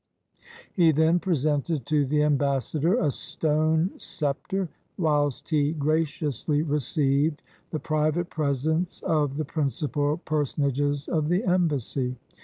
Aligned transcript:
He 0.73 0.91
then 0.91 1.19
presented 1.19 1.85
to 1.85 2.05
the 2.07 2.23
ambassador 2.23 2.97
a 2.97 3.11
stone 3.11 3.91
scepter, 3.97 4.67
whilst 4.97 5.49
he 5.49 5.73
graciously 5.73 6.63
received 6.63 7.43
the 7.69 7.77
private 7.79 8.31
presents 8.31 9.01
of 9.03 9.37
the 9.37 9.45
principal 9.45 10.17
person 10.17 10.63
ages 10.63 11.07
of 11.07 11.29
the 11.29 11.43
embassy. 11.43 12.15